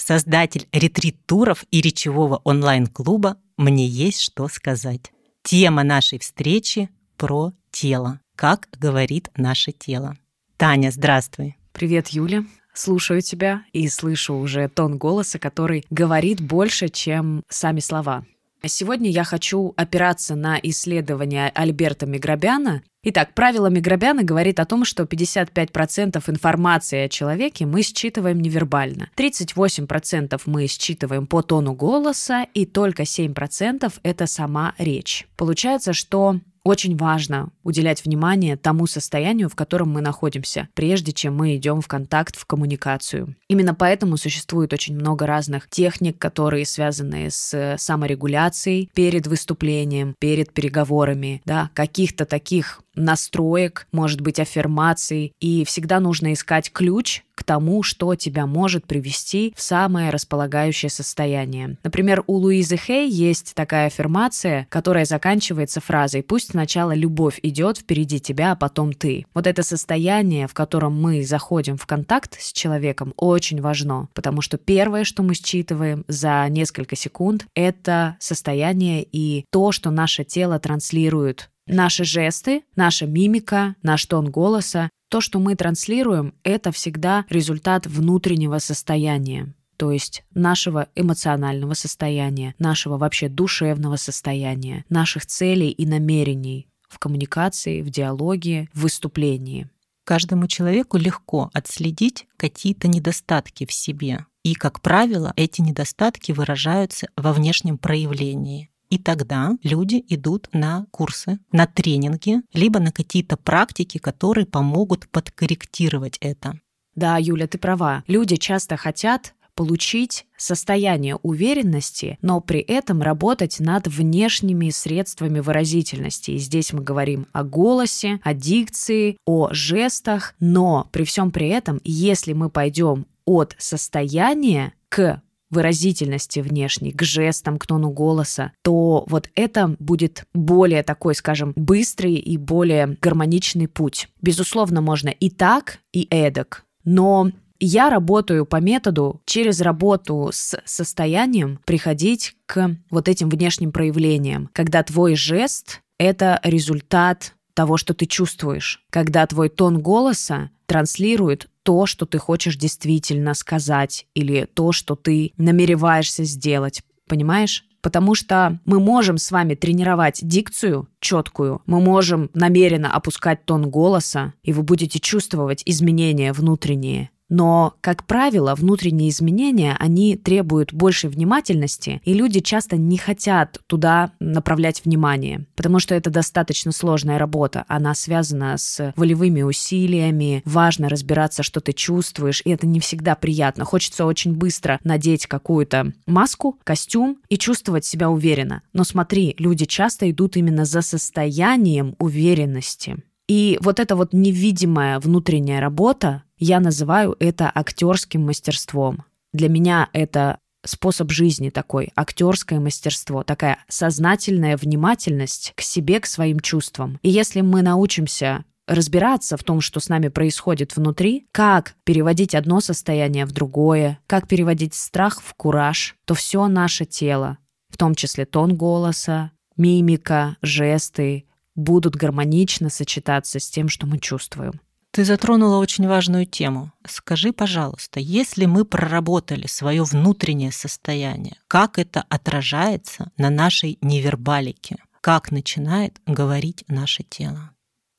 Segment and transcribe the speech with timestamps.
[0.00, 5.12] создатель ретрит-туров и речевого онлайн-клуба «Мне есть что сказать».
[5.42, 8.20] Тема нашей встречи про тело.
[8.36, 10.16] Как говорит наше тело.
[10.56, 11.56] Таня, здравствуй.
[11.72, 18.24] Привет, Юля слушаю тебя и слышу уже тон голоса, который говорит больше, чем сами слова.
[18.64, 22.82] Сегодня я хочу опираться на исследования Альберта Миграбяна.
[23.02, 30.38] Итак, правило Миграбяна говорит о том, что 55% информации о человеке мы считываем невербально, 38%
[30.44, 35.26] мы считываем по тону голоса, и только 7% это сама речь.
[35.36, 41.56] Получается, что очень важно уделять внимание тому состоянию, в котором мы находимся, прежде чем мы
[41.56, 43.34] идем в контакт, в коммуникацию.
[43.48, 51.40] Именно поэтому существует очень много разных техник, которые связаны с саморегуляцией перед выступлением, перед переговорами,
[51.46, 58.14] да, каких-то таких настроек, может быть, аффирмаций, и всегда нужно искать ключ к тому, что
[58.16, 61.78] тебя может привести в самое располагающее состояние.
[61.82, 68.20] Например, у Луизы Хей есть такая аффирмация, которая заканчивается фразой «Пусть сначала любовь идет впереди
[68.20, 69.24] тебя, а потом ты».
[69.32, 74.58] Вот это состояние, в котором мы заходим в контакт с человеком, очень важно, потому что
[74.58, 81.50] первое, что мы считываем за несколько секунд, это состояние и то, что наше тело транслирует
[81.72, 88.58] Наши жесты, наша мимика, наш тон голоса, то, что мы транслируем, это всегда результат внутреннего
[88.58, 96.98] состояния то есть нашего эмоционального состояния, нашего вообще душевного состояния, наших целей и намерений в
[96.98, 99.70] коммуникации, в диалоге, в выступлении.
[100.04, 104.26] Каждому человеку легко отследить какие-то недостатки в себе.
[104.42, 108.68] И, как правило, эти недостатки выражаются во внешнем проявлении.
[108.90, 116.18] И тогда люди идут на курсы, на тренинги, либо на какие-то практики, которые помогут подкорректировать
[116.20, 116.58] это.
[116.96, 118.02] Да, Юля, ты права.
[118.08, 126.32] Люди часто хотят получить состояние уверенности, но при этом работать над внешними средствами выразительности.
[126.32, 131.80] И здесь мы говорим о голосе, о дикции, о жестах, но при всем при этом,
[131.84, 139.28] если мы пойдем от состояния к выразительности внешней, к жестам, к тону голоса, то вот
[139.34, 144.08] это будет более такой, скажем, быстрый и более гармоничный путь.
[144.22, 147.30] Безусловно, можно и так, и эдак, но
[147.60, 154.82] я работаю по методу через работу с состоянием приходить к вот этим внешним проявлениям, когда
[154.82, 162.06] твой жест— это результат того, что ты чувствуешь, когда твой тон голоса транслирует то, что
[162.06, 166.82] ты хочешь действительно сказать, или то, что ты намереваешься сделать.
[167.08, 167.64] Понимаешь?
[167.82, 174.34] Потому что мы можем с вами тренировать дикцию четкую, мы можем намеренно опускать тон голоса,
[174.42, 177.10] и вы будете чувствовать изменения внутренние.
[177.30, 184.12] Но, как правило, внутренние изменения, они требуют большей внимательности, и люди часто не хотят туда
[184.18, 187.64] направлять внимание, потому что это достаточно сложная работа.
[187.68, 193.64] Она связана с волевыми усилиями, важно разбираться, что ты чувствуешь, и это не всегда приятно.
[193.64, 198.62] Хочется очень быстро надеть какую-то маску, костюм и чувствовать себя уверенно.
[198.72, 202.96] Но смотри, люди часто идут именно за состоянием уверенности.
[203.28, 209.04] И вот эта вот невидимая внутренняя работа, я называю это актерским мастерством.
[209.32, 216.40] Для меня это способ жизни такой, актерское мастерство, такая сознательная внимательность к себе, к своим
[216.40, 216.98] чувствам.
[217.02, 222.60] И если мы научимся разбираться в том, что с нами происходит внутри, как переводить одно
[222.60, 227.38] состояние в другое, как переводить страх в кураж, то все наше тело,
[227.68, 234.60] в том числе тон голоса, мимика, жесты, будут гармонично сочетаться с тем, что мы чувствуем.
[234.92, 236.72] Ты затронула очень важную тему.
[236.86, 244.76] Скажи, пожалуйста, если мы проработали свое внутреннее состояние, как это отражается на нашей невербалике?
[245.00, 247.50] Как начинает говорить наше тело?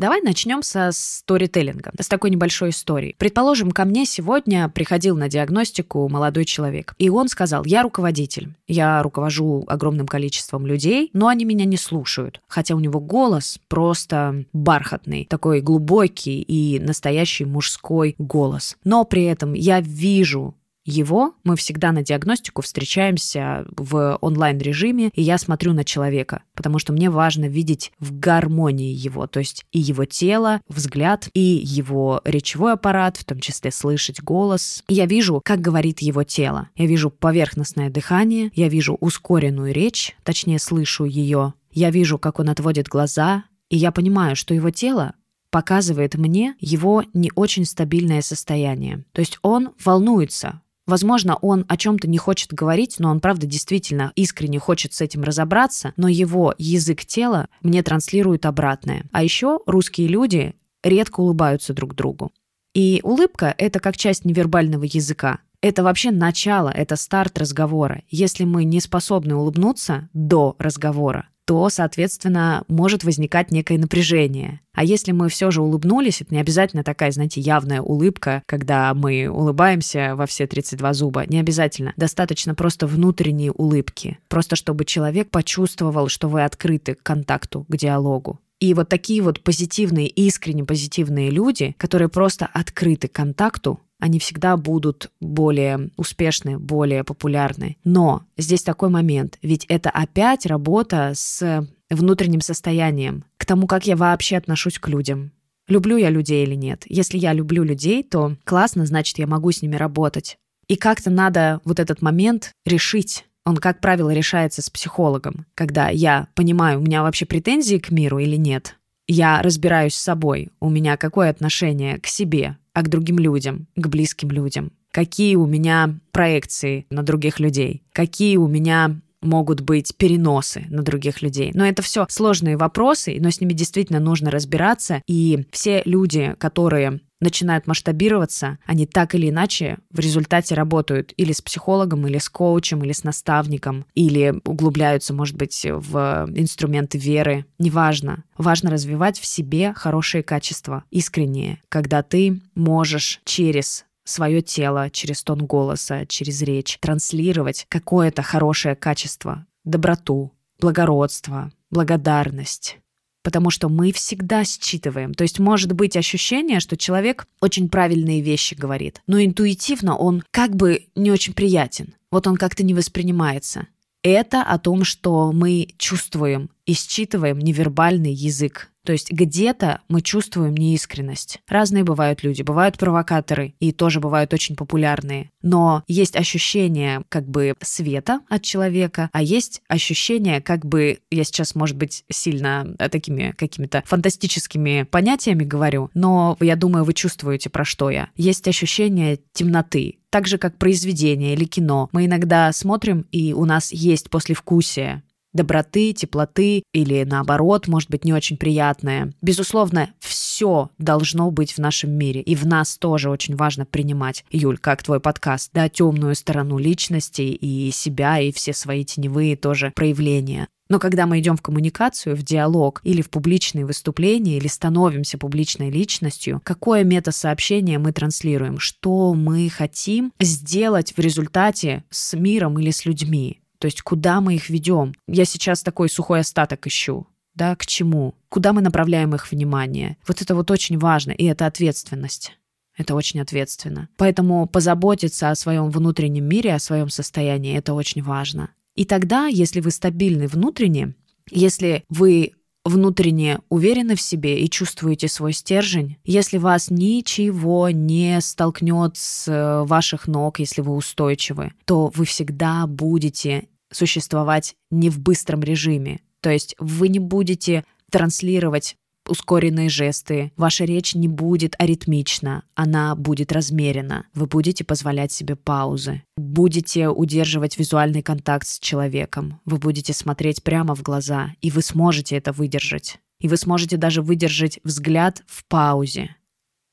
[0.02, 3.14] Давай начнем со сторителлинга, с такой небольшой истории.
[3.20, 9.04] Предположим, ко мне сегодня приходил на диагностику молодой человек, и он сказал, я руководитель, я
[9.04, 15.28] руковожу огромным количеством людей, но они меня не слушают, хотя у него голос просто бархатный,
[15.30, 18.78] такой глубокий и настоящий мужской голос.
[18.84, 20.56] Но при этом я вижу
[20.86, 26.94] его, мы всегда на диагностику встречаемся в онлайн-режиме, и я смотрю на человека, потому что
[26.94, 32.74] мне важно видеть в гармонии его, то есть и его тело, взгляд, и его речевой
[32.74, 34.84] аппарат, в том числе слышать голос.
[34.88, 36.70] Я вижу, как говорит его тело.
[36.76, 41.54] Я вижу поверхностное дыхание, я вижу ускоренную речь, точнее слышу ее.
[41.72, 45.14] Я вижу, как он отводит глаза, и я понимаю, что его тело
[45.52, 49.04] показывает мне его не очень стабильное состояние.
[49.12, 54.12] То есть он волнуется, Возможно, он о чем-то не хочет говорить, но он, правда, действительно
[54.16, 59.06] искренне хочет с этим разобраться, но его язык тела мне транслирует обратное.
[59.12, 62.32] А еще русские люди редко улыбаются друг другу.
[62.74, 65.40] И улыбка— это как часть невербального языка.
[65.62, 68.02] Это вообще начало, это старт разговора.
[68.10, 74.62] Если мы не способны улыбнуться до разговора, то, соответственно, может возникать некое напряжение.
[74.74, 79.28] А если мы все же улыбнулись, это не обязательно такая, знаете, явная улыбка, когда мы
[79.28, 81.26] улыбаемся во все 32 зуба.
[81.28, 81.92] Не обязательно.
[81.98, 84.18] Достаточно просто внутренней улыбки.
[84.30, 88.40] Просто чтобы человек почувствовал, что вы открыты к контакту, к диалогу.
[88.62, 94.58] И вот такие вот позитивные, искренне позитивные люди, которые просто открыты к контакту, они всегда
[94.58, 97.78] будут более успешны, более популярны.
[97.84, 103.96] Но здесь такой момент, ведь это опять работа с внутренним состоянием, к тому, как я
[103.96, 105.32] вообще отношусь к людям.
[105.68, 106.84] Люблю я людей или нет?
[106.88, 110.36] Если я люблю людей, то классно, значит, я могу с ними работать.
[110.68, 113.26] И как-то надо вот этот момент решить.
[113.46, 118.18] Он, как правило, решается с психологом, когда я понимаю, у меня вообще претензии к миру
[118.18, 118.78] или нет.
[119.14, 123.88] Я разбираюсь с собой, у меня какое отношение к себе, а к другим людям, к
[123.88, 124.72] близким людям.
[124.90, 131.22] Какие у меня проекции на других людей, какие у меня могут быть переносы на других
[131.22, 131.52] людей.
[131.54, 135.02] Но это все сложные вопросы, но с ними действительно нужно разбираться.
[135.08, 141.42] И все люди, которые начинают масштабироваться, они так или иначе в результате работают или с
[141.42, 147.46] психологом, или с коучем, или с наставником, или углубляются, может быть, в инструменты веры.
[147.60, 148.26] Неважно.
[148.38, 155.46] Важно развивать в себе хорошие качества, искренние, когда ты можешь через свое тело, через тон
[155.46, 162.78] голоса, через речь, транслировать какое-то хорошее качество, доброту, благородство, благодарность,
[163.24, 165.14] потому что мы всегда считываем.
[165.14, 170.56] То есть может быть ощущение, что человек очень правильные вещи говорит, но интуитивно он как
[170.56, 171.96] бы не очень приятен.
[172.12, 173.68] Вот он как-то не воспринимается.
[174.04, 180.56] Это о том, что мы чувствуем и считываем невербальный язык то есть где-то мы чувствуем
[180.56, 181.40] неискренность.
[181.48, 185.30] Разные бывают люди, бывают провокаторы и тоже бывают очень популярные.
[185.42, 191.54] Но есть ощущение как бы света от человека, а есть ощущение как бы, я сейчас,
[191.56, 197.66] может быть, сильно э, такими какими-то фантастическими понятиями говорю, но я думаю, вы чувствуете, про
[197.66, 198.10] что я.
[198.16, 201.90] Есть ощущение темноты, так же, как произведение или кино.
[201.92, 208.14] Мы иногда смотрим, и у нас есть послевкусие доброты, теплоты или наоборот, может быть, не
[208.14, 209.14] очень приятное.
[209.22, 212.22] Безусловно, все должно быть в нашем мире.
[212.22, 217.22] И в нас тоже очень важно принимать, Юль, как твой подкаст, да, темную сторону личности
[217.22, 220.48] и себя, и все свои теневые тоже проявления.
[220.72, 225.70] Но когда мы идем в коммуникацию, в диалог или в публичные выступления, или становимся публичной
[225.70, 232.86] личностью, какое метасообщение мы транслируем, что мы хотим сделать в результате с миром или с
[232.86, 233.41] людьми.
[233.62, 234.96] То есть куда мы их ведем?
[235.08, 237.06] Я сейчас такой сухой остаток ищу.
[237.36, 238.16] Да, к чему?
[238.28, 239.98] Куда мы направляем их внимание?
[240.08, 242.34] Вот это вот очень важно, и это ответственность.
[242.76, 243.88] Это очень ответственно.
[243.98, 248.50] Поэтому позаботиться о своем внутреннем мире, о своем состоянии, это очень важно.
[248.76, 250.96] И тогда, если вы стабильны внутренне,
[251.30, 252.32] если вы
[252.64, 259.64] внутренне уверены в себе и чувствуете свой стержень, если вас ничего не столкнет с э,
[259.66, 266.02] ваших ног, если вы устойчивы, то вы всегда будете существовать не в быстром режиме.
[266.22, 273.32] То есть вы не будете транслировать ускоренные жесты, ваша речь не будет аритмична, она будет
[273.32, 274.06] размерена.
[274.14, 280.76] Вы будете позволять себе паузы, будете удерживать визуальный контакт с человеком, вы будете смотреть прямо
[280.76, 283.00] в глаза, и вы сможете это выдержать.
[283.20, 286.16] И вы сможете даже выдержать взгляд в паузе.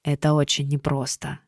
[0.03, 1.41] Это очень непросто.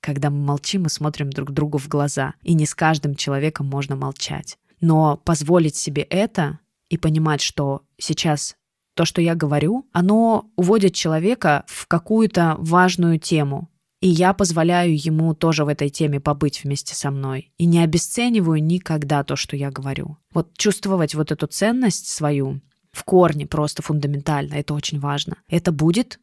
[0.00, 3.96] Когда мы молчим, мы смотрим друг другу в глаза, и не с каждым человеком можно
[3.96, 4.58] молчать.
[4.84, 6.58] Но позволить себе это
[6.90, 8.54] и понимать, что сейчас
[8.94, 13.70] то, что я говорю, оно уводит человека в какую-то важную тему.
[14.02, 17.50] И я позволяю ему тоже в этой теме побыть вместе со мной.
[17.56, 20.18] И не обесцениваю никогда то, что я говорю.
[20.34, 22.60] Вот чувствовать вот эту ценность свою
[22.92, 25.38] в корне просто фундаментально, это очень важно.
[25.48, 26.20] Это будет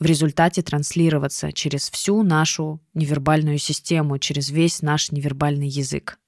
[0.00, 6.18] в результате транслироваться через всю нашу невербальную систему, через весь наш невербальный язык.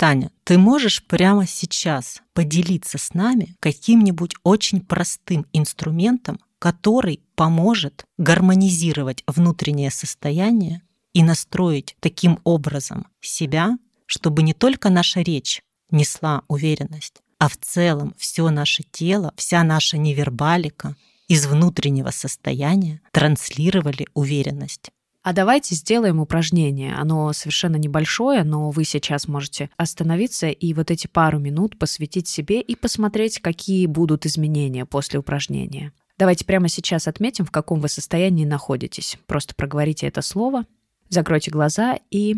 [0.00, 9.22] Таня, ты можешь прямо сейчас поделиться с нами каким-нибудь очень простым инструментом, который поможет гармонизировать
[9.26, 10.80] внутреннее состояние
[11.12, 13.76] и настроить таким образом себя,
[14.06, 19.98] чтобы не только наша речь несла уверенность, а в целом все наше тело, вся наша
[19.98, 20.96] невербалика
[21.28, 24.92] из внутреннего состояния транслировали уверенность.
[25.22, 26.94] А давайте сделаем упражнение.
[26.94, 32.62] Оно совершенно небольшое, но вы сейчас можете остановиться и вот эти пару минут посвятить себе
[32.62, 35.92] и посмотреть, какие будут изменения после упражнения.
[36.16, 39.18] Давайте прямо сейчас отметим, в каком вы состоянии находитесь.
[39.26, 40.64] Просто проговорите это слово,
[41.10, 42.36] закройте глаза и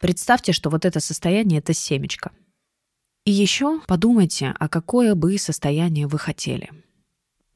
[0.00, 2.32] представьте, что вот это состояние— это семечко.
[3.24, 6.70] И еще подумайте, а какое бы состояние вы хотели—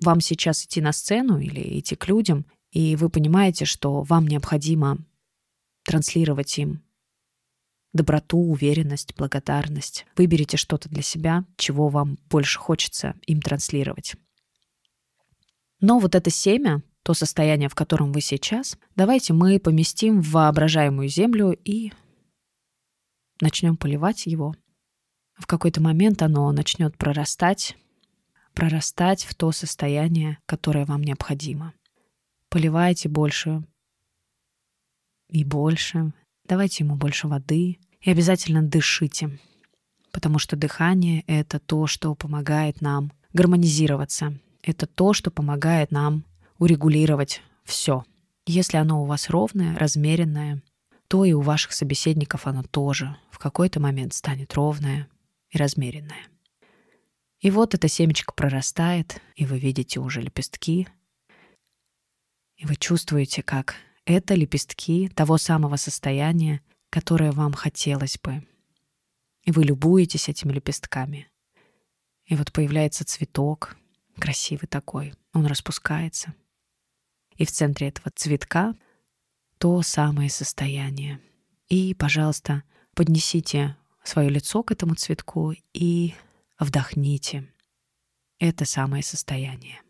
[0.00, 4.98] вам сейчас идти на сцену или идти к людям, и вы понимаете, что вам необходимо
[5.84, 6.82] транслировать им
[7.92, 10.04] доброту, уверенность, благодарность.
[10.16, 14.16] Выберите что-то для себя, чего вам больше хочется им транслировать.
[15.80, 21.08] Но вот это семя, то состояние, в котором вы сейчас, давайте мы поместим в воображаемую
[21.08, 21.92] землю и
[23.40, 24.56] начнем поливать его.
[25.38, 27.76] В какой-то момент оно начнет прорастать,
[28.52, 31.72] прорастать в то состояние, которое вам необходимо.
[32.54, 33.64] Поливайте больше
[35.28, 36.12] и больше.
[36.46, 39.40] Давайте ему больше воды и обязательно дышите,
[40.12, 44.38] потому что дыхание— это то, что помогает нам гармонизироваться.
[44.62, 46.24] Это то, что помогает нам
[46.60, 48.04] урегулировать все.
[48.46, 50.62] Если оно у вас ровное, размеренное,
[51.08, 55.08] то и у ваших собеседников оно тоже в какой-то момент станет ровное
[55.50, 56.28] и размеренное.
[57.40, 60.86] И вот это семечко прорастает, и вы видите уже лепестки.
[62.56, 68.46] И вы чувствуете, как это лепестки того самого состояния, которое вам хотелось бы.
[69.42, 71.28] И вы любуетесь этими лепестками.
[72.26, 73.76] И вот появляется цветок,
[74.18, 76.34] красивый такой, он распускается.
[77.36, 78.74] И в центре этого цветка
[79.58, 81.20] то самое состояние.
[81.68, 82.62] И, пожалуйста,
[82.94, 86.14] поднесите свое лицо к этому цветку и
[86.58, 87.52] Вдохните
[88.38, 89.82] это самое состояние.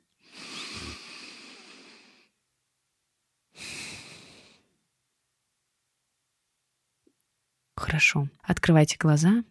[7.76, 8.28] Хорошо.
[8.42, 9.44] Открывайте глаза.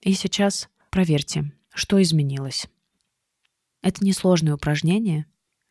[0.00, 2.66] И сейчас проверьте, что изменилось.
[3.82, 5.26] Это несложное упражнение.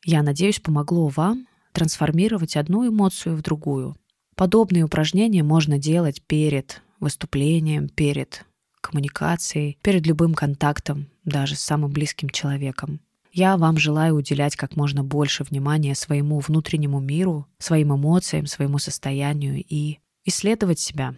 [0.05, 3.95] Я надеюсь, помогло вам трансформировать одну эмоцию в другую.
[4.35, 8.45] Подобные упражнения можно делать перед выступлением, перед
[8.81, 12.99] коммуникацией, перед любым контактом, даже с самым близким человеком.
[13.31, 19.63] Я вам желаю уделять как можно больше внимания своему внутреннему миру, своим эмоциям, своему состоянию
[19.67, 21.15] и исследовать себя.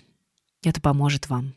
[0.64, 1.54] Это поможет вам.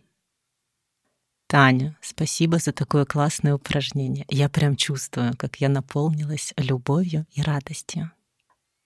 [1.46, 4.26] Таня, спасибо за такое классное упражнение.
[4.28, 8.12] Я прям чувствую, как я наполнилась любовью и радостью.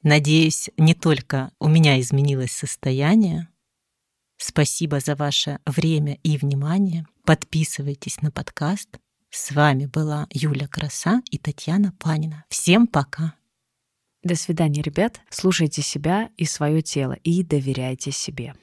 [0.02, 3.48] Надеюсь, не только у меня изменилось состояние,
[4.44, 7.06] Спасибо за ваше время и внимание.
[7.24, 8.88] Подписывайтесь на подкаст.
[9.30, 12.44] С вами была Юля Краса и Татьяна Панина.
[12.48, 13.34] Всем пока.
[14.22, 15.20] До свидания, ребят.
[15.30, 18.54] Слушайте себя и свое тело и доверяйте себе.